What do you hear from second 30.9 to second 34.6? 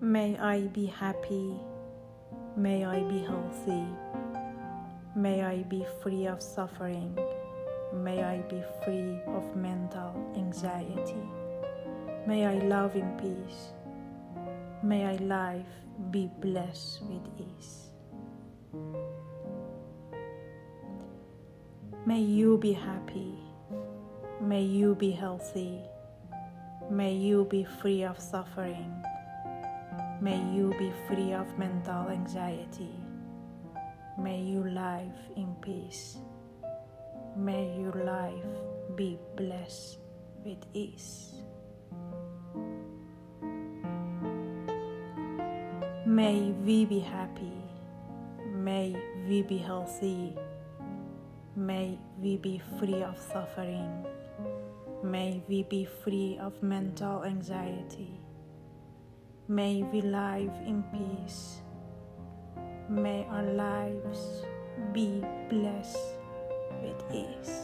free of mental anxiety. May